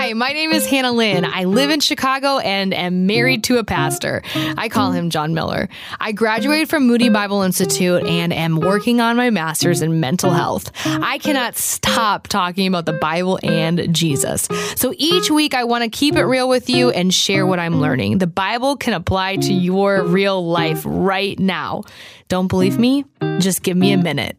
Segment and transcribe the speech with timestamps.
[0.00, 1.24] Hi, my name is Hannah Lynn.
[1.24, 4.22] I live in Chicago and am married to a pastor.
[4.56, 5.68] I call him John Miller.
[5.98, 10.70] I graduated from Moody Bible Institute and am working on my master's in mental health.
[10.84, 14.46] I cannot stop talking about the Bible and Jesus.
[14.76, 17.80] So each week, I want to keep it real with you and share what I'm
[17.80, 18.18] learning.
[18.18, 21.82] The Bible can apply to your real life right now.
[22.28, 23.04] Don't believe me?
[23.40, 24.36] Just give me a minute.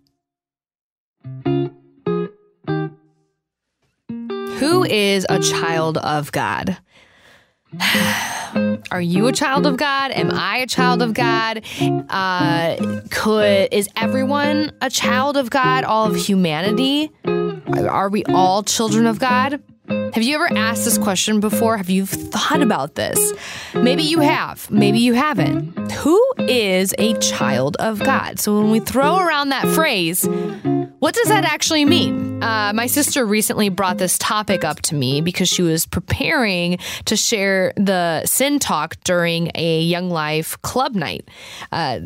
[4.60, 6.78] Who is a child of God?
[8.92, 10.12] Are you a child of God?
[10.12, 11.64] Am I a child of God?
[12.10, 15.86] Uh, could is everyone a child of God?
[15.86, 17.10] All of humanity?
[17.26, 19.62] Are we all children of God?
[19.88, 21.78] Have you ever asked this question before?
[21.78, 23.34] Have you thought about this?
[23.74, 25.92] Maybe you have, maybe you haven't.
[25.94, 28.40] Who is a child of God?
[28.40, 30.28] So when we throw around that phrase,
[31.00, 32.44] what does that actually mean?
[32.44, 37.16] Uh, my sister recently brought this topic up to me because she was preparing to
[37.16, 41.28] share the sin talk during a Young Life club night.
[41.72, 42.00] Uh,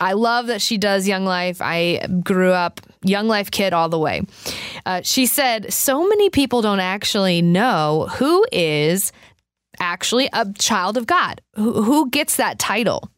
[0.00, 1.58] I love that she does Young Life.
[1.60, 4.22] I grew up Young Life kid all the way.
[4.84, 9.12] Uh, she said, So many people don't actually know who is
[9.78, 13.10] actually a child of God, who, who gets that title.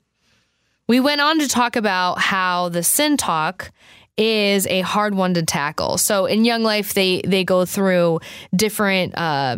[0.88, 3.72] We went on to talk about how the sin talk
[4.17, 5.98] is a hard one to tackle.
[5.98, 8.20] So in Young Life, they they go through
[8.55, 9.56] different uh,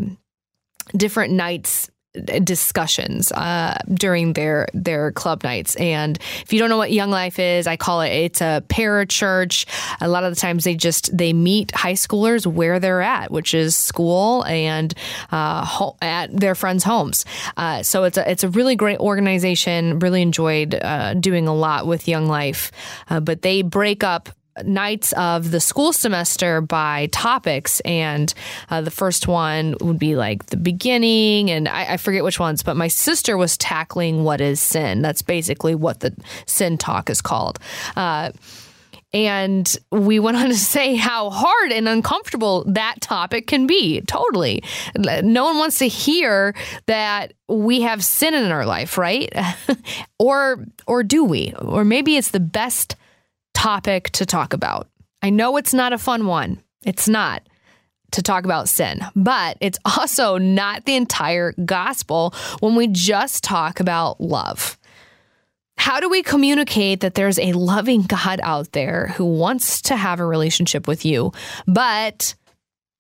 [0.97, 1.91] different nights
[2.43, 5.77] discussions uh, during their their club nights.
[5.77, 9.67] And if you don't know what Young Life is, I call it it's a parachurch.
[10.01, 13.55] A lot of the times they just they meet high schoolers where they're at, which
[13.55, 14.95] is school and
[15.31, 17.25] uh, ho- at their friends' homes.
[17.57, 19.99] Uh, so it's a it's a really great organization.
[19.99, 22.73] Really enjoyed uh, doing a lot with Young Life,
[23.11, 24.31] uh, but they break up
[24.65, 27.81] nights of the school semester by topics.
[27.81, 28.33] And
[28.71, 32.63] uh, the first one would be like the beginning, and I, I, forget which ones,
[32.63, 35.03] but my sister was tackling what is sin.
[35.03, 36.15] That's basically what the
[36.47, 37.59] sin talk is called.
[37.97, 38.33] Uh,
[39.13, 44.01] and we went on to say how hard and uncomfortable that topic can be.
[44.03, 44.63] Totally.
[44.97, 46.55] No one wants to hear
[46.87, 49.33] that we have sin in our life, right?
[50.19, 51.55] or or do we?
[51.61, 52.97] Or maybe it's the best
[53.59, 54.87] topic to talk about.
[55.21, 56.63] I know it's not a fun one.
[56.87, 57.43] It's not
[58.13, 63.81] to talk about sin, but it's also not the entire gospel when we just talk
[63.81, 64.79] about love.
[65.77, 70.21] How do we communicate that there's a loving God out there who wants to have
[70.21, 71.33] a relationship with you,
[71.67, 72.37] but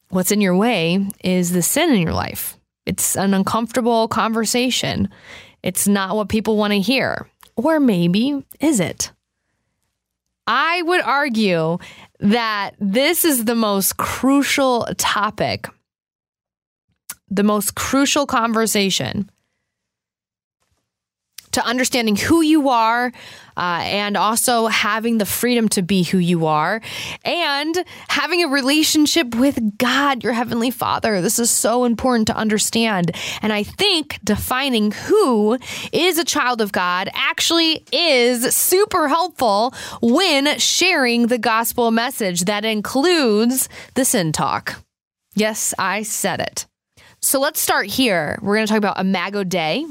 [0.09, 2.59] what's in your way is the sin in your life?
[2.85, 5.09] It's an uncomfortable conversation.
[5.63, 7.29] It's not what people want to hear.
[7.55, 9.13] Or maybe is it?
[10.49, 11.79] I would argue
[12.21, 15.69] that this is the most crucial topic,
[17.29, 19.31] the most crucial conversation
[21.53, 23.13] to understanding who you are
[23.57, 26.81] uh, and also having the freedom to be who you are
[27.25, 31.21] and having a relationship with God, your Heavenly Father.
[31.21, 33.11] This is so important to understand.
[33.43, 35.59] And I think defining who
[35.93, 42.65] is a child of God actually is super helpful when sharing the gospel message that
[42.65, 44.77] includes the sin talk.
[45.35, 46.67] Yes, I said it.
[47.21, 48.39] So let's start here.
[48.41, 49.85] We're going to talk about Imago Dei.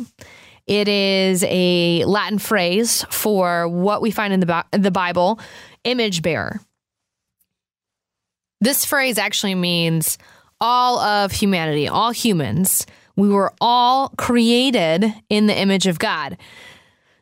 [0.67, 5.39] It is a Latin phrase for what we find in the, the Bible
[5.85, 6.59] image bearer.
[8.59, 10.17] This phrase actually means
[10.59, 12.85] all of humanity, all humans.
[13.15, 16.37] We were all created in the image of God.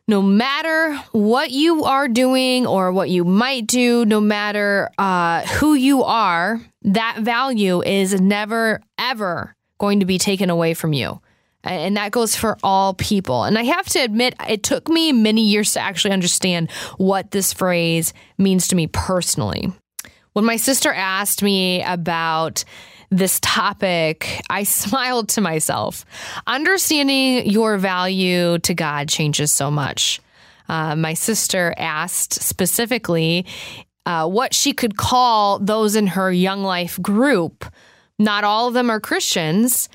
[0.08, 5.74] No matter what you are doing or what you might do, no matter uh, who
[5.74, 11.20] you are, that value is never, ever going to be taken away from you.
[11.66, 13.44] And that goes for all people.
[13.44, 17.54] And I have to admit, it took me many years to actually understand what this
[17.54, 19.74] phrase means to me personally.
[20.34, 22.64] When my sister asked me about
[23.10, 26.06] this topic, I smiled to myself.
[26.46, 30.22] Understanding your value to God changes so much.
[30.68, 33.46] Uh, my sister asked specifically
[34.06, 37.66] uh, what she could call those in her young life group.
[38.18, 39.90] Not all of them are Christians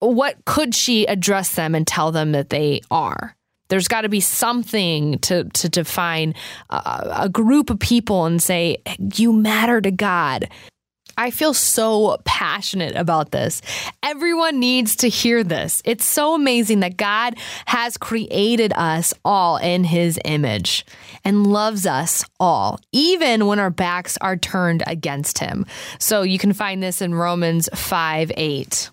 [0.00, 3.36] what could she address them and tell them that they are?
[3.68, 6.34] There's got to be something to to define
[6.70, 8.76] a, a group of people and say
[9.14, 10.48] you matter to God.
[11.16, 13.62] I feel so passionate about this.
[14.02, 15.80] Everyone needs to hear this.
[15.84, 17.36] It's so amazing that God
[17.66, 20.84] has created us all in his image
[21.24, 25.66] and loves us all, even when our backs are turned against him.
[25.98, 28.90] So you can find this in Romans 5 8.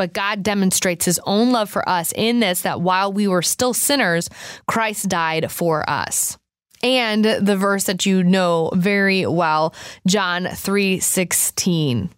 [0.00, 3.74] But God demonstrates his own love for us in this that while we were still
[3.74, 4.30] sinners,
[4.66, 6.38] Christ died for us.
[6.82, 9.74] And the verse that you know very well,
[10.06, 12.08] John 3:16.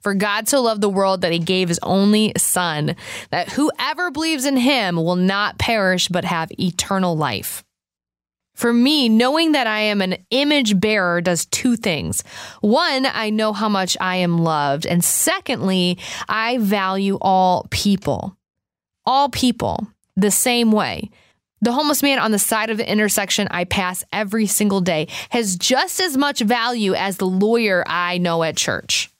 [0.00, 2.96] For God so loved the world that he gave his only son,
[3.30, 7.65] that whoever believes in him will not perish but have eternal life.
[8.56, 12.24] For me, knowing that I am an image bearer does two things.
[12.62, 14.86] One, I know how much I am loved.
[14.86, 18.34] And secondly, I value all people.
[19.04, 19.86] All people
[20.16, 21.10] the same way.
[21.60, 25.56] The homeless man on the side of the intersection I pass every single day has
[25.56, 29.10] just as much value as the lawyer I know at church.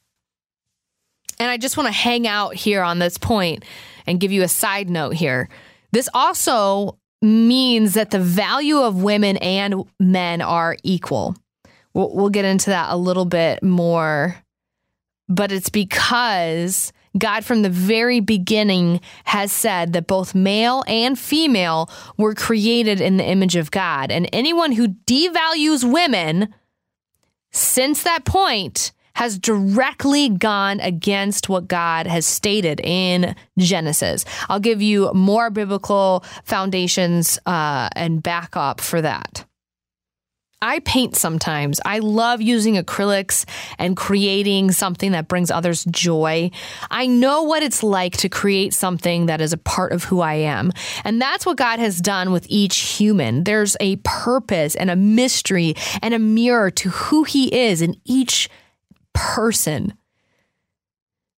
[1.39, 3.67] And I just want to hang out here on this point
[4.07, 5.51] and give you a side note here.
[5.93, 11.35] This also means that the value of women and men are equal.
[11.95, 14.37] We'll, we'll get into that a little bit more,
[15.29, 21.91] but it's because God, from the very beginning, has said that both male and female
[22.19, 24.11] were created in the image of God.
[24.11, 26.55] And anyone who devalues women
[27.53, 34.27] since that point has directly gone against what God has stated in Genesis.
[34.51, 39.47] I'll give you more biblical foundations uh, and backup for that.
[40.61, 41.81] I paint sometimes.
[41.85, 43.47] I love using acrylics
[43.79, 46.51] and creating something that brings others joy.
[46.91, 50.35] I know what it's like to create something that is a part of who I
[50.35, 50.73] am.
[51.05, 53.45] And that's what God has done with each human.
[53.45, 58.51] There's a purpose and a mystery and a mirror to who He is in each
[59.17, 59.95] person.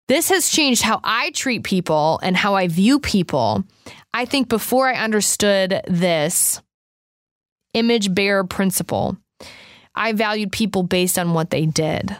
[0.08, 3.64] This has changed how I treat people and how I view people.
[4.12, 6.60] I think before I understood this
[7.74, 9.16] image bearer principle,
[9.94, 12.16] I valued people based on what they did.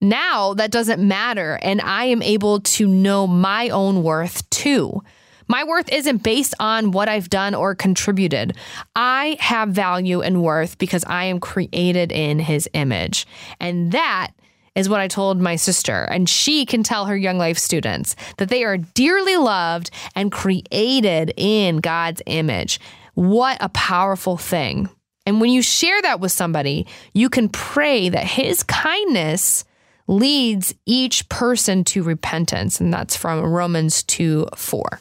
[0.00, 5.02] Now that doesn't matter, and I am able to know my own worth too.
[5.48, 8.56] My worth isn't based on what I've done or contributed.
[8.94, 13.26] I have value and worth because I am created in his image.
[13.58, 14.32] And that
[14.74, 16.04] is what I told my sister.
[16.04, 21.32] And she can tell her Young Life students that they are dearly loved and created
[21.36, 22.78] in God's image.
[23.14, 24.88] What a powerful thing.
[25.26, 29.64] And when you share that with somebody, you can pray that his kindness
[30.06, 32.80] leads each person to repentance.
[32.80, 35.00] And that's from Romans 2 4.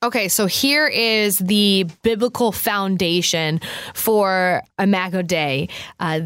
[0.00, 3.60] Okay, so here is the biblical foundation
[3.94, 5.68] for Imago Dei,
[5.98, 6.20] uh,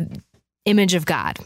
[0.67, 1.39] image of God.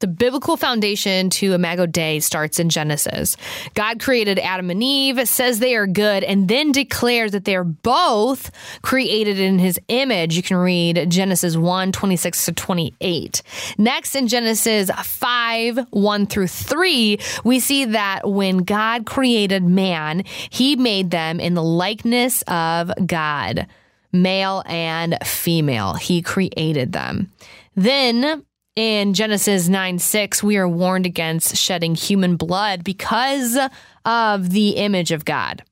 [0.00, 3.36] The biblical foundation to Imago Dei starts in Genesis.
[3.74, 7.64] God created Adam and Eve, says they are good, and then declares that they are
[7.64, 8.50] both
[8.80, 10.36] created in his image.
[10.36, 13.42] You can read Genesis 1 26 to 28.
[13.76, 20.76] Next, in Genesis 5 1 through 3, we see that when God created man, he
[20.76, 23.66] made them in the likeness of God,
[24.12, 25.92] male and female.
[25.92, 27.30] He created them.
[27.76, 28.44] Then
[28.76, 33.58] in Genesis 9 6, we are warned against shedding human blood because
[34.04, 35.62] of the image of God.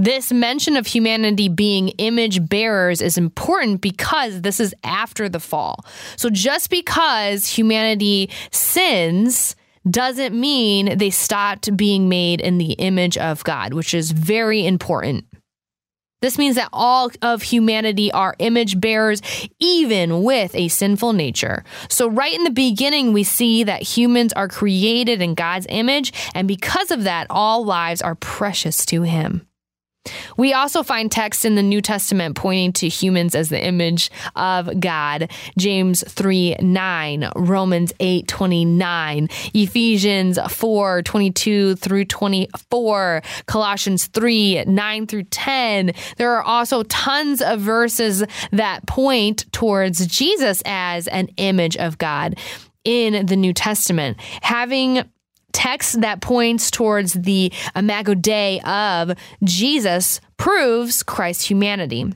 [0.00, 5.84] This mention of humanity being image bearers is important because this is after the fall.
[6.16, 9.56] So just because humanity sins
[9.90, 15.24] doesn't mean they stopped being made in the image of God, which is very important.
[16.20, 19.22] This means that all of humanity are image bearers,
[19.60, 21.62] even with a sinful nature.
[21.88, 26.48] So, right in the beginning, we see that humans are created in God's image, and
[26.48, 29.47] because of that, all lives are precious to Him.
[30.36, 34.80] We also find texts in the New Testament pointing to humans as the image of
[34.80, 35.30] God.
[35.56, 45.24] James 3 9, Romans 8 29, Ephesians 4 22 through 24, Colossians 3 9 through
[45.24, 45.92] 10.
[46.16, 52.36] There are also tons of verses that point towards Jesus as an image of God
[52.84, 54.18] in the New Testament.
[54.40, 55.04] Having
[55.52, 59.12] text that points towards the Imago Dei of
[59.42, 62.12] Jesus proves Christ's humanity.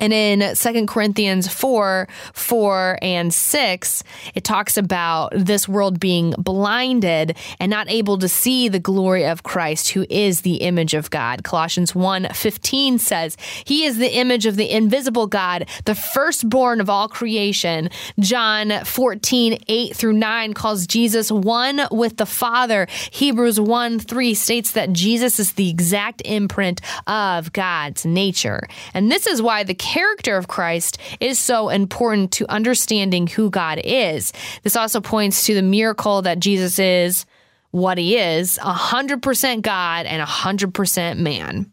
[0.00, 7.36] And in Second Corinthians 4 4 and 6, it talks about this world being blinded
[7.60, 11.44] and not able to see the glory of Christ, who is the image of God.
[11.44, 16.90] Colossians 1 15 says, He is the image of the invisible God, the firstborn of
[16.90, 17.88] all creation.
[18.18, 22.88] John 14 8 through 9 calls Jesus one with the Father.
[23.12, 28.66] Hebrews 1 3 states that Jesus is the exact imprint of God's nature.
[28.92, 33.78] And this is why the character of Christ is so important to understanding who God
[33.84, 34.32] is.
[34.62, 37.26] This also points to the miracle that Jesus is
[37.70, 41.70] what he is 100% God and 100% man.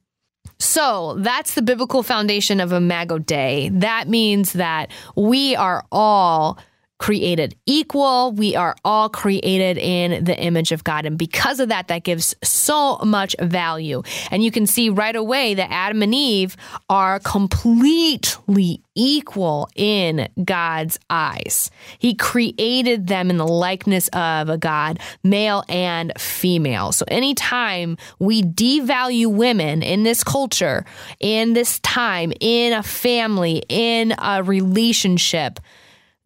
[0.59, 3.69] So that's the biblical foundation of Imago Dei.
[3.69, 6.59] That means that we are all
[7.01, 8.31] created equal.
[8.31, 11.07] We are all created in the image of God.
[11.07, 14.03] And because of that, that gives so much value.
[14.29, 16.55] And you can see right away that Adam and Eve
[16.91, 21.71] are completely equal in God's eyes.
[21.97, 26.91] He created them in the likeness of a God, male and female.
[26.91, 30.85] So anytime we devalue women in this culture,
[31.19, 35.59] in this time, in a family, in a relationship,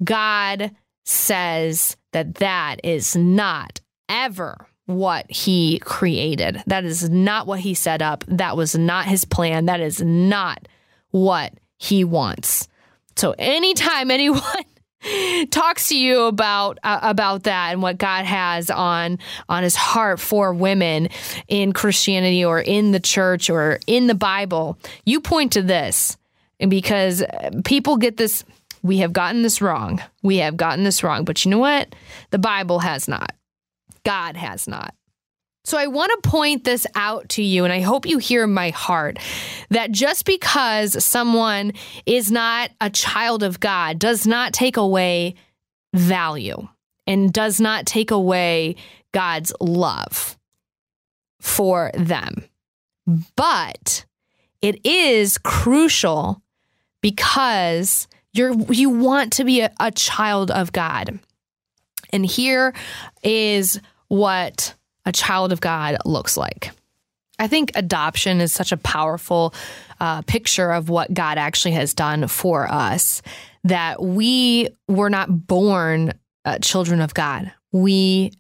[0.04, 0.72] God
[1.04, 6.62] says that that is not ever what he created.
[6.68, 8.24] That is not what he set up.
[8.28, 9.66] That was not his plan.
[9.66, 10.68] That is not
[11.12, 12.68] what he wants.
[13.16, 14.42] So anytime anyone
[15.52, 20.20] talks to you about uh, about that and what God has on on his heart
[20.20, 21.10] for women
[21.48, 26.18] in Christianity or in the church or in the Bible, you point to this
[26.60, 27.24] because
[27.64, 28.44] people get this
[28.86, 30.00] we have gotten this wrong.
[30.22, 31.25] We have gotten this wrong.
[31.25, 31.96] But you know what?
[32.30, 33.32] The Bible has not.
[34.04, 34.94] God has not.
[35.63, 38.70] So I want to point this out to you, and I hope you hear my
[38.70, 39.18] heart
[39.72, 41.74] that just because someone
[42.06, 45.34] is not a child of God does not take away
[45.96, 46.68] value
[47.08, 48.75] and does not take away
[49.12, 50.38] God's love
[51.42, 52.46] for them.
[53.36, 54.06] But
[54.62, 56.44] it is crucial
[57.01, 61.20] because you're you want to be a, a child of God.
[62.12, 62.74] And here
[63.24, 64.74] is what
[65.06, 66.72] a child of God looks like.
[67.38, 69.54] I think adoption is such a powerful
[70.00, 73.22] uh, picture of what God actually has done for us
[73.65, 76.13] that we were not born
[76.46, 77.51] uh, children of God.
[77.72, 78.32] We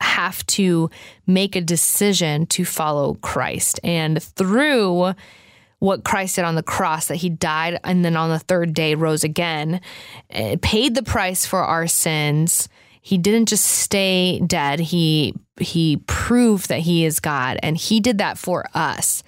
[0.00, 0.90] have to
[1.26, 3.80] make a decision to follow Christ.
[3.82, 5.14] And through
[5.78, 8.94] what Christ did on the cross, that he died and then on the third day
[8.94, 9.80] rose again,
[10.30, 12.68] eh, paid the price for our sins.
[13.00, 14.80] He didn't just stay dead.
[14.80, 19.22] He he proved that he is God and he did that for us.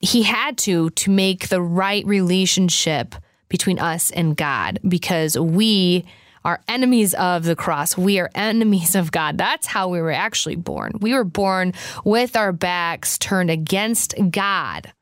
[0.00, 3.14] He had to to make the right relationship
[3.48, 6.04] between us and God because we
[6.44, 7.96] are enemies of the cross.
[7.96, 9.38] We are enemies of God.
[9.38, 10.92] That's how we were actually born.
[11.00, 11.72] We were born
[12.04, 14.92] with our backs turned against God.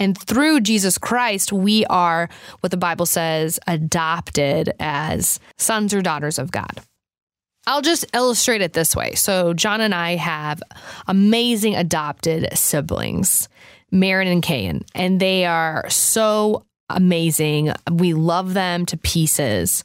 [0.00, 2.28] And through Jesus Christ, we are
[2.60, 6.80] what the Bible says adopted as sons or daughters of God.
[7.66, 9.14] I'll just illustrate it this way.
[9.14, 10.62] So, John and I have
[11.06, 13.48] amazing adopted siblings,
[13.92, 17.72] Marin and Kayan, and they are so amazing.
[17.92, 19.84] We love them to pieces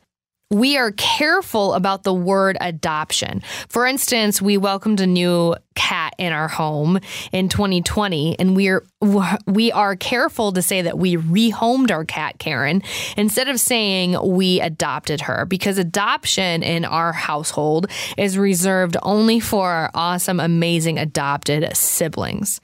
[0.51, 3.41] we are careful about the word adoption.
[3.67, 6.99] For instance, we welcomed a new cat in our home
[7.31, 8.85] in 2020 and we're
[9.45, 12.81] we are careful to say that we rehomed our cat Karen
[13.17, 17.87] instead of saying we adopted her because adoption in our household
[18.17, 22.61] is reserved only for our awesome amazing adopted siblings.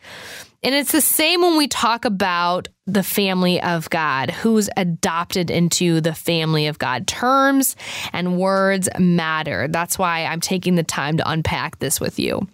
[0.63, 6.01] And it's the same when we talk about the family of God, who's adopted into
[6.01, 7.08] the family of God.
[7.08, 7.75] Terms
[8.13, 9.68] and words matter.
[9.68, 12.48] That's why I'm taking the time to unpack this with you.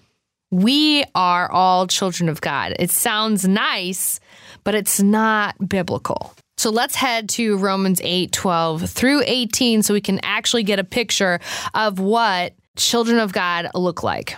[0.52, 2.76] We are all children of God.
[2.80, 4.22] It sounds nice,
[4.64, 6.34] but it's not biblical.
[6.58, 10.84] So let's head to Romans 8 12 through 18 so we can actually get a
[10.84, 11.40] picture
[11.74, 14.38] of what children of God look like.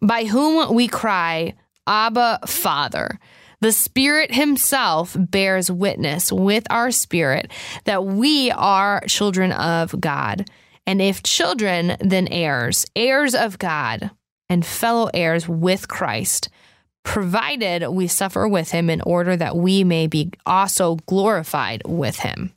[0.00, 1.54] by whom we cry,
[1.86, 3.18] Abba, Father.
[3.60, 7.50] The Spirit Himself bears witness with our spirit
[7.84, 10.48] that we are children of God.
[10.86, 14.10] And if children, then heirs, heirs of God,
[14.48, 16.48] and fellow heirs with Christ,
[17.02, 22.52] provided we suffer with Him in order that we may be also glorified with Him.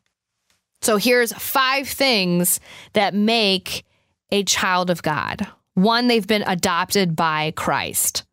[0.82, 2.60] So here's five things
[2.94, 3.86] that make
[4.32, 5.48] a child of God.
[5.76, 8.24] One, they've been adopted by Christ.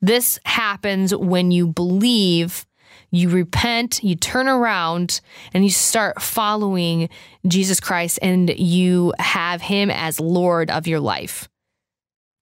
[0.00, 2.64] This happens when you believe,
[3.10, 5.20] you repent, you turn around,
[5.52, 7.08] and you start following
[7.46, 11.48] Jesus Christ and you have him as Lord of your life.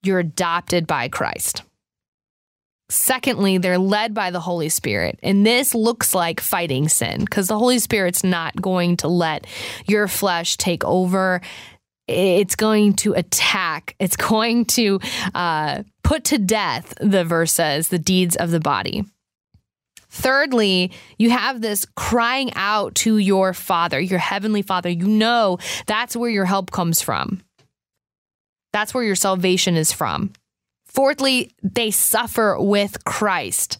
[0.06, 1.62] you're adopted by Christ.
[2.88, 5.18] Secondly, they're led by the Holy Spirit.
[5.22, 9.46] And this looks like fighting sin because the Holy Spirit's not going to let
[9.86, 11.40] your flesh take over.
[12.08, 15.00] It's going to attack, it's going to
[15.34, 19.04] uh, put to death, the verse says, the deeds of the body.
[20.08, 24.88] Thirdly, you have this crying out to your Father, your Heavenly Father.
[24.88, 27.42] You know that's where your help comes from,
[28.72, 30.32] that's where your salvation is from.
[30.86, 33.78] Fourthly, they suffer with Christ.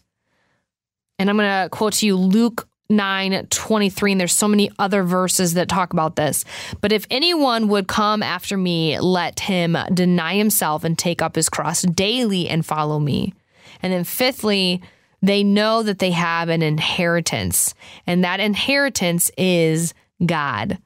[1.17, 5.03] And I'm going to quote to you Luke 9 23, and there's so many other
[5.03, 6.45] verses that talk about this.
[6.81, 11.49] But if anyone would come after me, let him deny himself and take up his
[11.49, 13.33] cross daily and follow me.
[13.81, 14.81] And then, fifthly,
[15.21, 17.73] they know that they have an inheritance,
[18.05, 19.93] and that inheritance is
[20.25, 20.77] God.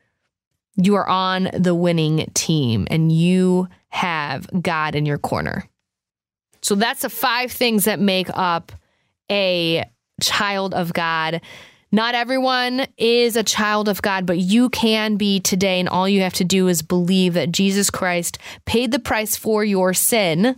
[0.77, 5.67] You are on the winning team, and you have God in your corner.
[6.61, 8.71] So that's the five things that make up
[9.29, 9.83] a
[10.21, 11.41] child of God.
[11.91, 15.79] Not everyone is a child of God, but you can be today.
[15.79, 19.63] And all you have to do is believe that Jesus Christ paid the price for
[19.63, 20.55] your sin,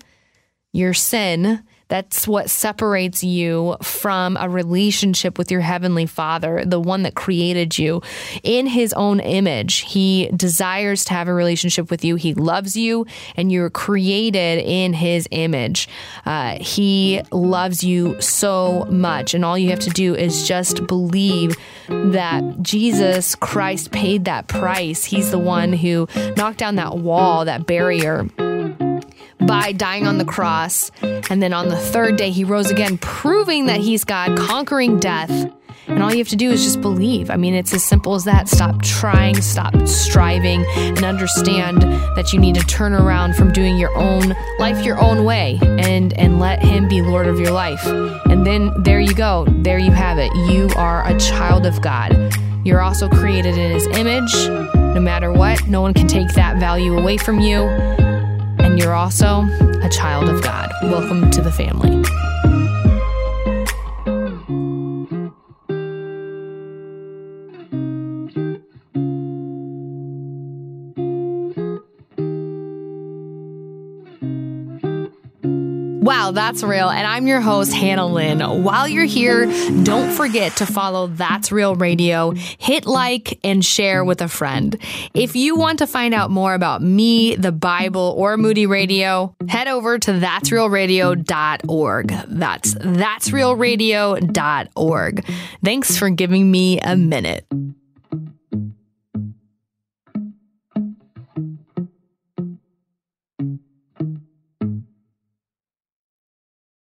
[0.72, 7.04] your sin, that's what separates you from a relationship with your Heavenly Father, the one
[7.04, 8.02] that created you
[8.42, 9.80] in His own image.
[9.80, 12.16] He desires to have a relationship with you.
[12.16, 15.88] He loves you, and you're created in His image.
[16.25, 21.56] Uh, he loves you so much, and all you have to do is just believe
[21.88, 25.04] that Jesus Christ paid that price.
[25.04, 28.28] He's the one who knocked down that wall, that barrier
[29.46, 30.92] by dying on the cross.
[31.02, 35.52] And then on the third day, he rose again, proving that he's God, conquering death.
[35.88, 37.30] And all you have to do is just believe.
[37.30, 38.48] I mean, it's as simple as that.
[38.48, 43.96] Stop trying, stop striving, and understand that you need to turn around from doing your
[43.98, 47.86] own life your own way and, and let Him be Lord of your life.
[47.86, 49.46] And then there you go.
[49.50, 50.34] There you have it.
[50.50, 52.34] You are a child of God.
[52.64, 54.34] You're also created in His image.
[54.75, 57.68] No matter what, no one can take that value away from you
[58.74, 59.44] and you're also
[59.83, 60.72] a child of God.
[60.81, 62.03] Welcome to the family.
[76.03, 76.89] Wow, that's real.
[76.89, 78.42] And I'm your host, Hannah Lynn.
[78.42, 79.46] While you're here,
[79.83, 84.75] don't forget to follow That's Real Radio, hit like, and share with a friend.
[85.13, 89.70] If you want to find out more about me, the Bible, or Moody Radio, head
[89.70, 92.07] over to that'srealradio.org.
[92.27, 95.25] That's that'srealradio.org.
[95.63, 97.46] Thanks for giving me a minute.